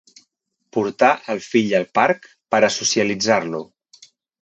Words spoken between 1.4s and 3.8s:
fill al parc per a socialitzar-lo.